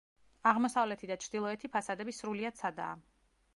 აღმოსავლეთი 0.51 1.09
და 1.11 1.17
ჩრდილოეთი 1.25 1.71
ფასადები 1.77 2.17
სრულიად 2.23 2.61
სადაა. 2.65 2.99